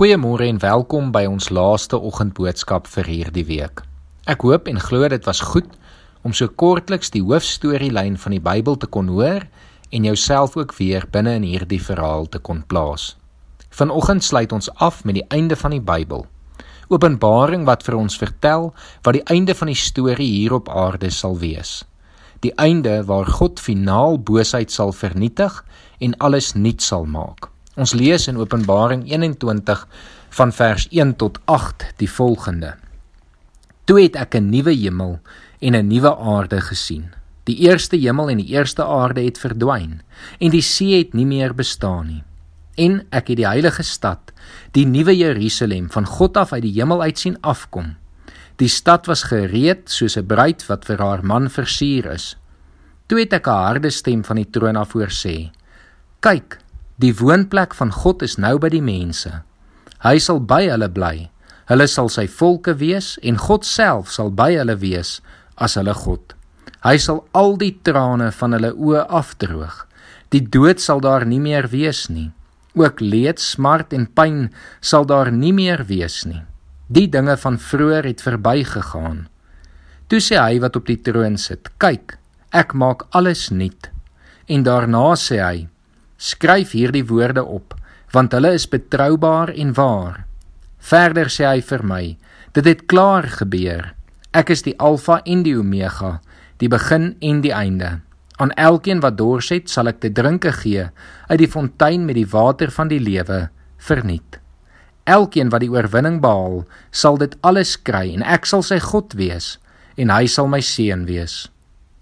Goeiemôre 0.00 0.46
en 0.48 0.56
welkom 0.56 1.10
by 1.12 1.26
ons 1.28 1.50
laaste 1.52 1.98
oggendboodskap 2.08 2.86
vir 2.88 3.04
hierdie 3.04 3.42
week. 3.44 3.82
Ek 4.24 4.46
hoop 4.48 4.70
en 4.70 4.80
glo 4.80 5.10
dit 5.12 5.26
was 5.28 5.42
goed 5.44 5.74
om 6.24 6.32
so 6.32 6.48
kortliks 6.62 7.12
die 7.12 7.20
hoofstorielyn 7.20 8.16
van 8.22 8.32
die 8.32 8.40
Bybel 8.40 8.78
te 8.80 8.88
kon 8.88 9.10
hoor 9.12 9.44
en 9.92 10.06
jouself 10.08 10.56
ook 10.56 10.72
weer 10.78 11.04
binne 11.12 11.36
in 11.42 11.44
hierdie 11.44 11.82
verhaal 11.84 12.24
te 12.32 12.40
kon 12.40 12.64
plaas. 12.72 13.10
Vanoggend 13.76 14.24
sluit 14.24 14.56
ons 14.56 14.72
af 14.80 15.04
met 15.04 15.20
die 15.20 15.26
einde 15.36 15.60
van 15.66 15.76
die 15.76 15.84
Bybel. 15.92 16.24
Openbaring 16.88 17.68
wat 17.68 17.84
vir 17.84 18.00
ons 18.00 18.16
vertel 18.16 18.70
wat 19.04 19.20
die 19.20 19.24
einde 19.28 19.52
van 19.52 19.68
die 19.68 19.80
storie 19.84 20.32
hier 20.32 20.56
op 20.62 20.72
aarde 20.72 21.12
sal 21.12 21.36
wees. 21.44 21.82
Die 22.40 22.56
einde 22.56 23.02
waar 23.04 23.28
God 23.28 23.60
finaal 23.60 24.16
boosheid 24.16 24.72
sal 24.72 24.96
vernietig 24.96 25.60
en 26.00 26.16
alles 26.24 26.54
nuut 26.56 26.80
sal 26.80 27.04
maak. 27.04 27.52
Ons 27.80 27.94
lees 27.96 28.26
in 28.28 28.36
Openbaring 28.36 29.06
21 29.08 29.86
van 30.36 30.50
vers 30.52 30.84
1 30.92 31.14
tot 31.16 31.38
8 31.48 31.86
die 32.02 32.10
volgende: 32.12 32.74
Toe 33.88 34.02
het 34.02 34.16
ek 34.20 34.36
'n 34.36 34.50
nuwe 34.50 34.74
hemel 34.76 35.20
en 35.60 35.72
'n 35.74 35.88
nuwe 35.88 36.12
aarde 36.16 36.60
gesien. 36.60 37.14
Die 37.44 37.56
eerste 37.56 37.96
hemel 37.96 38.28
en 38.30 38.36
die 38.36 38.52
eerste 38.52 38.84
aarde 38.84 39.24
het 39.24 39.38
verdwyn 39.38 40.02
en 40.38 40.50
die 40.50 40.62
see 40.62 40.98
het 40.98 41.14
nie 41.14 41.24
meer 41.26 41.54
bestaan 41.54 42.06
nie. 42.06 42.22
En 42.76 43.06
ek 43.10 43.28
het 43.28 43.36
die 43.36 43.48
heilige 43.48 43.82
stad, 43.82 44.32
die 44.72 44.86
nuwe 44.86 45.16
Jerusalem 45.16 45.90
van 45.90 46.06
God 46.06 46.36
af 46.36 46.52
uit 46.52 46.62
die 46.62 46.76
hemel 46.80 47.02
uit 47.02 47.18
sien 47.18 47.40
afkom. 47.40 47.96
Die 48.56 48.68
stad 48.68 49.06
was 49.06 49.22
gereed 49.22 49.90
soos 49.90 50.16
'n 50.16 50.26
bruid 50.26 50.66
wat 50.66 50.84
vir 50.84 50.98
haar 50.98 51.24
man 51.24 51.48
versier 51.48 52.12
is. 52.12 52.36
Toe 53.06 53.18
het 53.20 53.32
ek 53.32 53.46
'n 53.46 53.50
harde 53.50 53.90
stem 53.90 54.24
van 54.24 54.36
die 54.36 54.50
troon 54.50 54.76
af 54.76 54.92
hoor 54.92 55.10
sê: 55.10 55.50
Kyk, 56.20 56.58
Die 57.00 57.14
woonplek 57.16 57.72
van 57.78 57.92
God 57.96 58.20
is 58.26 58.34
nou 58.36 58.58
by 58.60 58.68
die 58.74 58.82
mense. 58.84 59.30
Hy 60.04 60.18
sal 60.20 60.40
by 60.44 60.66
hulle 60.68 60.88
bly. 60.92 61.30
Hulle 61.70 61.86
sal 61.88 62.10
sy 62.12 62.26
volke 62.28 62.74
wees 62.76 63.14
en 63.24 63.38
God 63.40 63.64
self 63.64 64.10
sal 64.12 64.32
by 64.36 64.50
hulle 64.58 64.76
wees 64.82 65.20
as 65.56 65.78
hulle 65.80 65.94
God. 65.96 66.34
Hy 66.84 66.96
sal 67.00 67.22
al 67.36 67.56
die 67.60 67.72
trane 67.86 68.28
van 68.36 68.56
hulle 68.56 68.74
oë 68.74 69.06
afdroog. 69.20 69.86
Die 70.34 70.42
dood 70.44 70.82
sal 70.82 71.00
daar 71.00 71.24
nie 71.24 71.40
meer 71.40 71.70
wees 71.72 72.08
nie. 72.12 72.28
Ook 72.76 73.00
leed, 73.00 73.40
smart 73.40 73.96
en 73.96 74.04
pyn 74.04 74.50
sal 74.84 75.08
daar 75.08 75.32
nie 75.32 75.54
meer 75.56 75.86
wees 75.88 76.26
nie. 76.28 76.42
Die 76.92 77.08
dinge 77.08 77.38
van 77.40 77.56
vroeër 77.56 78.10
het 78.12 78.22
verbygegaan. 78.26 79.24
Toe 80.10 80.20
sê 80.20 80.36
hy 80.36 80.60
wat 80.60 80.76
op 80.76 80.86
die 80.90 81.00
troon 81.00 81.38
sit: 81.38 81.70
"Kyk, 81.78 82.18
ek 82.52 82.74
maak 82.74 83.06
alles 83.10 83.48
nuut." 83.50 83.90
En 84.48 84.62
daarna 84.66 85.14
sê 85.16 85.40
hy: 85.40 85.68
Skryf 86.20 86.74
hierdie 86.76 87.06
woorde 87.08 87.40
op, 87.48 87.72
want 88.12 88.34
hulle 88.36 88.52
is 88.52 88.66
betroubaar 88.68 89.54
en 89.56 89.72
waar. 89.72 90.26
Verder 90.76 91.30
sê 91.32 91.46
hy 91.48 91.62
vir 91.64 91.84
my: 91.86 92.04
Dit 92.52 92.66
het 92.68 92.84
klaar 92.92 93.24
gebeur. 93.40 93.94
Ek 94.36 94.52
is 94.52 94.62
die 94.66 94.76
Alfa 94.76 95.20
en 95.24 95.44
die 95.46 95.56
Omega, 95.56 96.18
die 96.60 96.68
begin 96.68 97.14
en 97.24 97.40
die 97.40 97.54
einde. 97.56 98.00
Aan 98.36 98.52
elkeen 98.56 99.00
wat 99.00 99.16
dors 99.16 99.48
het, 99.52 99.68
sal 99.72 99.88
ek 99.88 100.00
te 100.04 100.10
drinke 100.12 100.52
gee 100.60 100.86
uit 101.28 101.40
die 101.40 101.48
fontein 101.48 102.04
met 102.04 102.16
die 102.16 102.28
water 102.28 102.70
van 102.72 102.92
die 102.92 103.00
lewe 103.00 103.48
verniet. 103.80 104.38
Elkeen 105.08 105.48
wat 105.52 105.64
die 105.64 105.72
oorwinning 105.72 106.20
behaal, 106.20 106.64
sal 106.92 107.16
dit 107.20 107.32
alles 107.40 107.74
kry 107.80 108.10
en 108.12 108.24
ek 108.24 108.44
sal 108.48 108.62
sy 108.64 108.78
God 108.80 109.16
wees 109.16 109.56
en 109.96 110.12
hy 110.12 110.28
sal 110.28 110.48
my 110.52 110.60
seun 110.64 111.06
wees. 111.08 111.48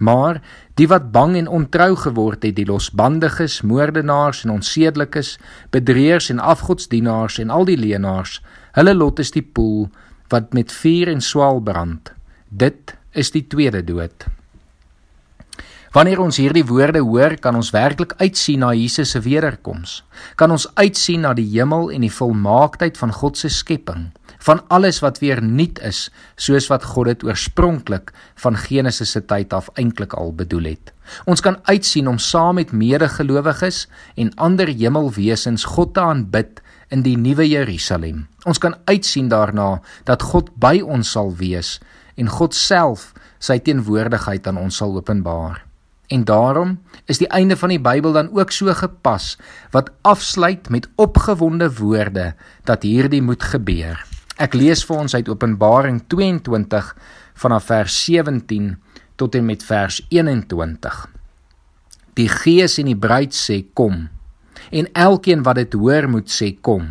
Maar 0.00 0.40
die 0.80 0.88
wat 0.88 1.10
bang 1.12 1.34
en 1.36 1.48
ontrou 1.48 1.92
geword 1.96 2.46
het, 2.46 2.56
die 2.56 2.64
losbandiges, 2.64 3.60
moordenaars 3.60 4.46
en 4.46 4.54
onsedelikes, 4.54 5.34
bedrieërs 5.76 6.30
en 6.32 6.40
afgodsdienaars 6.40 7.36
en 7.42 7.52
al 7.52 7.68
die 7.68 7.76
leenaars, 7.76 8.38
hulle 8.78 8.94
lot 8.96 9.20
is 9.20 9.34
die 9.36 9.44
poel 9.44 9.90
wat 10.32 10.54
met 10.56 10.72
vuur 10.72 11.10
en 11.12 11.20
swaal 11.20 11.60
brand. 11.60 12.12
Dit 12.48 12.94
is 13.12 13.32
die 13.34 13.44
tweede 13.44 13.82
dood. 13.84 14.24
Wanneer 15.92 16.20
ons 16.22 16.38
hierdie 16.38 16.64
woorde 16.64 17.02
hoor, 17.02 17.34
kan 17.42 17.58
ons 17.58 17.72
werklik 17.74 18.14
uitsien 18.22 18.62
na 18.62 18.70
Jesus 18.72 19.10
se 19.10 19.20
wederkoms. 19.20 20.04
Kan 20.38 20.54
ons 20.54 20.68
uitsien 20.78 21.26
na 21.26 21.34
die 21.34 21.48
hemel 21.50 21.90
en 21.90 22.06
die 22.06 22.14
volmaaktheid 22.14 22.96
van 22.96 23.12
God 23.12 23.36
se 23.36 23.50
skepping 23.52 24.08
van 24.40 24.62
alles 24.68 25.00
wat 25.04 25.20
weer 25.20 25.42
nuut 25.44 25.80
is 25.84 26.08
soos 26.40 26.68
wat 26.72 26.84
God 26.94 27.12
dit 27.12 27.24
oorspronklik 27.28 28.12
van 28.40 28.56
Genesis 28.56 29.12
se 29.16 29.22
tyd 29.24 29.52
af 29.56 29.68
eintlik 29.76 30.16
al 30.16 30.32
bedoel 30.36 30.72
het. 30.72 30.92
Ons 31.28 31.42
kan 31.44 31.58
uitsien 31.68 32.08
om 32.08 32.18
saam 32.18 32.60
met 32.60 32.72
medegelowiges 32.72 33.86
en 34.16 34.34
ander 34.36 34.68
hemelwesens 34.68 35.64
God 35.76 35.94
te 35.94 36.00
aanbid 36.00 36.62
in 36.90 37.04
die 37.06 37.16
nuwe 37.18 37.46
Jerusalem. 37.48 38.26
Ons 38.48 38.58
kan 38.58 38.76
uitsien 38.84 39.28
daarna 39.28 39.80
dat 40.08 40.22
God 40.32 40.50
by 40.58 40.80
ons 40.80 41.10
sal 41.16 41.34
wees 41.36 41.78
en 42.16 42.30
God 42.30 42.56
self 42.56 43.10
sy 43.40 43.58
teenwoordigheid 43.64 44.46
aan 44.48 44.60
ons 44.60 44.80
sal 44.82 44.96
openbaar. 44.96 45.64
En 46.10 46.24
daarom 46.26 46.74
is 47.06 47.20
die 47.22 47.28
einde 47.30 47.56
van 47.56 47.70
die 47.70 47.80
Bybel 47.80 48.12
dan 48.16 48.32
ook 48.34 48.50
so 48.50 48.72
gepas 48.74 49.36
wat 49.70 49.92
afsluit 50.02 50.68
met 50.68 50.88
opgewonde 50.98 51.70
woorde 51.78 52.32
dat 52.66 52.82
hierdie 52.82 53.22
moet 53.22 53.42
gebeur. 53.42 54.09
Ek 54.40 54.54
lees 54.56 54.80
vir 54.88 55.02
ons 55.02 55.12
uit 55.12 55.26
Openbaring 55.28 55.98
22 56.08 56.86
vanaf 57.42 57.66
vers 57.68 57.96
17 58.06 58.70
tot 59.20 59.34
en 59.36 59.44
met 59.44 59.60
vers 59.60 59.98
21. 60.08 60.96
Die 62.16 62.28
Gees 62.32 62.78
en 62.80 62.88
die 62.88 62.96
bruid 62.96 63.36
sê 63.36 63.58
kom. 63.76 64.06
En 64.72 64.88
elkeen 64.96 65.44
wat 65.44 65.60
dit 65.60 65.76
hoor 65.76 66.08
moet 66.08 66.32
sê 66.32 66.54
kom. 66.56 66.86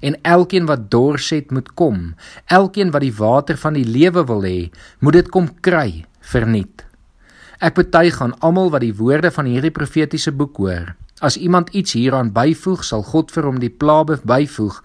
En 0.00 0.16
elkeen 0.24 0.64
wat 0.70 0.86
dors 0.88 1.28
het 1.34 1.52
moet 1.52 1.68
kom. 1.76 2.14
Elkeen 2.48 2.94
wat 2.94 3.04
die 3.04 3.12
water 3.18 3.60
van 3.60 3.76
die 3.76 3.84
lewe 3.84 4.24
wil 4.24 4.40
hê, 4.46 4.70
moet 5.04 5.18
dit 5.20 5.28
kom 5.34 5.50
kry 5.60 6.06
verniet. 6.32 6.86
Ek 7.60 7.76
betuig 7.76 8.16
aan 8.24 8.32
almal 8.40 8.72
wat 8.72 8.86
die 8.86 8.96
woorde 8.96 9.28
van 9.34 9.50
hierdie 9.50 9.74
profetiese 9.74 10.32
boek 10.32 10.56
hoor. 10.62 10.94
As 11.20 11.36
iemand 11.36 11.74
iets 11.76 11.98
hieraan 11.98 12.30
byvoeg, 12.32 12.80
sal 12.86 13.02
God 13.04 13.34
vir 13.34 13.50
hom 13.50 13.60
die 13.60 13.72
plaae 13.74 14.16
byvoeg 14.22 14.80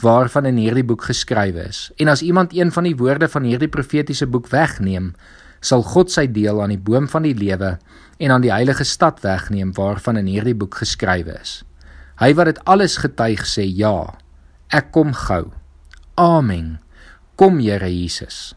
waarvan 0.00 0.46
in 0.46 0.58
hierdie 0.60 0.86
boek 0.86 1.08
geskrywe 1.08 1.68
is. 1.68 1.88
En 1.98 2.08
as 2.08 2.22
iemand 2.22 2.54
een 2.54 2.72
van 2.72 2.86
die 2.86 2.96
woorde 2.96 3.28
van 3.28 3.42
hierdie 3.42 3.70
profetiese 3.70 4.26
boek 4.26 4.48
wegneem, 4.52 5.12
sal 5.60 5.82
God 5.82 6.12
sy 6.14 6.28
deel 6.30 6.62
aan 6.62 6.74
die 6.74 6.78
boom 6.80 7.08
van 7.10 7.26
die 7.26 7.34
lewe 7.34 7.76
en 8.18 8.34
aan 8.34 8.44
die 8.44 8.52
heilige 8.52 8.84
stad 8.86 9.22
wegneem 9.24 9.72
waarvan 9.74 10.20
in 10.20 10.30
hierdie 10.30 10.54
boek 10.54 10.78
geskrywe 10.82 11.38
is. 11.40 11.62
Hy 12.18 12.32
wat 12.34 12.50
dit 12.50 12.60
alles 12.66 12.98
getuig 13.02 13.44
sê 13.46 13.66
ja, 13.66 14.18
ek 14.74 14.92
kom 14.94 15.14
gou. 15.14 15.50
Amen. 16.18 16.78
Kom 17.38 17.60
Here 17.62 17.86
Jesus. 17.86 18.54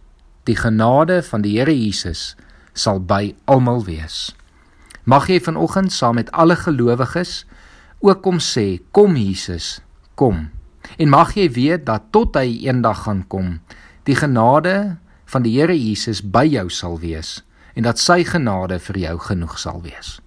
Die 0.49 0.57
genade 0.57 1.21
van 1.21 1.43
die 1.45 1.57
Here 1.59 1.73
Jesus 1.73 2.35
sal 2.73 3.01
by 3.01 3.35
almal 3.45 3.83
wees. 3.85 4.31
Mag 5.05 5.27
jy 5.29 5.39
vanoggend 5.41 5.93
saam 5.93 6.17
met 6.17 6.31
alle 6.31 6.55
gelowiges 6.57 7.43
ook 8.01 8.21
kom 8.25 8.39
sê, 8.41 8.81
kom 8.93 9.13
Jesus, 9.17 9.79
kom. 10.17 10.49
En 10.97 11.09
mag 11.09 11.35
jy 11.35 11.47
weet 11.51 11.85
dat 11.85 12.09
tot 12.11 12.35
hy 12.35 12.61
eendag 12.65 13.03
gaan 13.05 13.23
kom, 13.27 13.59
die 14.03 14.15
genade 14.15 14.97
van 15.31 15.45
die 15.45 15.53
Here 15.59 15.75
Jesus 15.77 16.21
by 16.21 16.45
jou 16.49 16.67
sal 16.69 16.99
wees 16.99 17.39
en 17.75 17.85
dat 17.87 18.01
sy 18.01 18.23
genade 18.27 18.81
vir 18.83 18.97
jou 18.99 19.15
genoeg 19.29 19.55
sal 19.59 19.79
wees. 19.85 20.19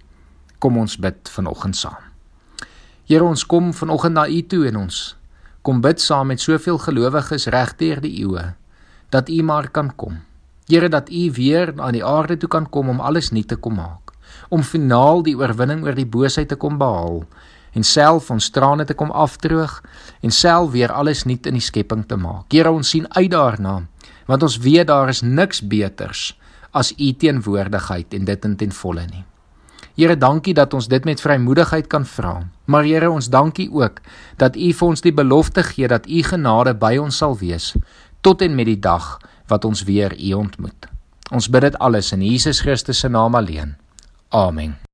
Kom 0.59 0.79
ons 0.81 0.97
bid 0.97 1.29
vanoggend 1.29 1.77
saam. 1.77 2.01
Here 3.05 3.21
ons 3.21 3.43
kom 3.45 3.69
vanoggend 3.73 4.17
na 4.17 4.25
U 4.25 4.39
toe 4.49 4.63
en 4.65 4.79
ons 4.87 5.01
kom 5.65 5.81
bid 5.81 6.01
saam 6.01 6.31
met 6.33 6.41
soveel 6.41 6.79
gelowiges 6.81 7.47
regdeur 7.53 8.01
die 8.01 8.15
eeue 8.23 8.53
dat 9.13 9.29
U 9.29 9.41
maar 9.45 9.69
kan 9.69 9.91
kom. 9.95 10.23
Here 10.65 10.89
dat 10.89 11.11
U 11.13 11.29
weer 11.37 11.73
aan 11.77 11.93
die 11.93 12.05
aarde 12.05 12.37
toe 12.41 12.49
kan 12.49 12.65
kom 12.69 12.89
om 12.89 12.99
alles 12.99 13.29
nuut 13.29 13.47
te 13.47 13.55
kom 13.55 13.77
maak, 13.77 14.13
om 14.49 14.65
finaal 14.65 15.21
die 15.25 15.35
oorwinning 15.37 15.85
oor 15.85 15.93
die 15.93 16.09
boosheid 16.09 16.49
te 16.49 16.57
kom 16.57 16.79
behaal 16.81 17.23
en 17.75 17.83
self 17.83 18.31
ons 18.31 18.49
trane 18.55 18.85
te 18.87 18.95
kom 18.97 19.11
afdroog 19.11 19.81
en 20.23 20.31
self 20.31 20.71
weer 20.71 20.91
alles 20.91 21.25
nuut 21.27 21.45
in 21.45 21.59
die 21.59 21.63
skepping 21.63 22.05
te 22.07 22.17
maak. 22.17 22.47
Here, 22.53 22.71
ons 22.71 22.89
sien 22.95 23.05
uit 23.15 23.31
daarna, 23.31 23.81
want 24.25 24.43
ons 24.43 24.57
weet 24.63 24.87
daar 24.87 25.11
is 25.11 25.21
niks 25.21 25.61
beters 25.61 26.33
as 26.75 26.91
u 26.97 27.13
teenwoordigheid 27.13 28.13
en 28.13 28.25
dit 28.27 28.45
in 28.45 28.55
ten 28.59 28.71
volle 28.75 29.05
nie. 29.11 29.23
Here, 29.95 30.17
dankie 30.19 30.53
dat 30.53 30.73
ons 30.75 30.89
dit 30.91 31.05
met 31.07 31.21
vrymoedigheid 31.23 31.87
kan 31.87 32.03
vra. 32.05 32.41
Maar 32.67 32.83
Here, 32.83 33.09
ons 33.11 33.29
dankie 33.31 33.69
ook 33.71 34.01
dat 34.41 34.57
u 34.59 34.73
vir 34.73 34.87
ons 34.87 35.05
die 35.05 35.15
belofte 35.15 35.63
gee 35.63 35.87
dat 35.87 36.09
u 36.09 36.23
genade 36.23 36.75
by 36.75 36.97
ons 36.99 37.23
sal 37.23 37.37
wees 37.39 37.73
tot 38.25 38.41
en 38.41 38.55
met 38.57 38.65
die 38.65 38.79
dag 38.79 39.19
wat 39.47 39.65
ons 39.65 39.85
weer 39.85 40.15
u 40.17 40.33
ontmoet. 40.33 40.89
Ons 41.31 41.49
bid 41.49 41.61
dit 41.69 41.77
alles 41.77 42.11
in 42.11 42.25
Jesus 42.25 42.61
Christus 42.65 42.99
se 42.99 43.09
naam 43.09 43.35
alleen. 43.35 43.77
Amen. 44.29 44.84